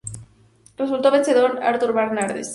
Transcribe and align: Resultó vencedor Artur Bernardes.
Resultó 0.77 1.11
vencedor 1.11 1.59
Artur 1.61 1.93
Bernardes. 1.93 2.49